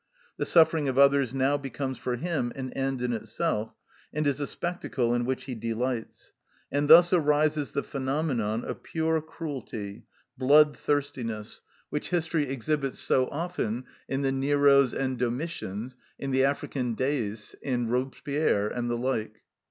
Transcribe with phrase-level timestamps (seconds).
[0.37, 3.75] The suffering of others now becomes for him an end in itself,
[4.11, 6.33] and is a spectacle in which he delights;
[6.71, 10.07] and thus arises the phenomenon of pure cruelty,
[10.39, 11.61] blood thirstiness,
[11.91, 17.87] which history exhibits so often in the Neros and Domitians, in the African Deis, in
[17.87, 19.43] Robespierre, and the like.